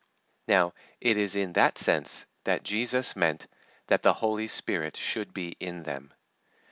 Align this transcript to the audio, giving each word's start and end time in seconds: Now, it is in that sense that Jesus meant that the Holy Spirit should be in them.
Now, 0.47 0.73
it 0.99 1.15
is 1.15 1.35
in 1.35 1.53
that 1.53 1.77
sense 1.77 2.25
that 2.45 2.63
Jesus 2.63 3.15
meant 3.15 3.45
that 3.85 4.01
the 4.01 4.13
Holy 4.13 4.47
Spirit 4.47 4.97
should 4.97 5.31
be 5.31 5.49
in 5.59 5.83
them. 5.83 6.11